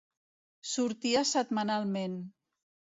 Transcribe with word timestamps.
Sortia 0.69 1.23
setmanalment. 1.35 2.21